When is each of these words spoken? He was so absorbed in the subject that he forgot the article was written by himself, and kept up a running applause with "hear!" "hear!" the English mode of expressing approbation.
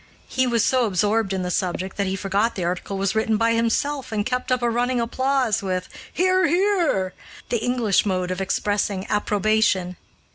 He 0.27 0.47
was 0.47 0.65
so 0.65 0.85
absorbed 0.87 1.31
in 1.31 1.43
the 1.43 1.51
subject 1.51 1.95
that 1.97 2.07
he 2.07 2.15
forgot 2.15 2.55
the 2.55 2.63
article 2.63 2.97
was 2.97 3.13
written 3.13 3.37
by 3.37 3.53
himself, 3.53 4.11
and 4.11 4.25
kept 4.25 4.51
up 4.51 4.63
a 4.63 4.69
running 4.71 4.99
applause 4.99 5.61
with 5.61 5.87
"hear!" 6.11 6.47
"hear!" 6.47 7.13
the 7.49 7.59
English 7.63 8.03
mode 8.03 8.31
of 8.31 8.41
expressing 8.41 9.05
approbation. 9.11 9.97